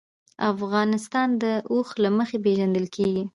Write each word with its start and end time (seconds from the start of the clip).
افغانستان 0.51 1.29
د 1.43 1.43
اوښ 1.71 1.89
له 2.03 2.09
مخې 2.17 2.37
پېژندل 2.45 2.85
کېږي. 2.95 3.23